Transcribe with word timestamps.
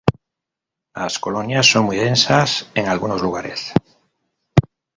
Las 0.95 1.19
colonias 1.19 1.67
son 1.69 1.85
muy 1.85 1.97
densas 1.97 2.67
en 2.73 2.87
algunos 2.87 3.21
lugares. 3.21 3.71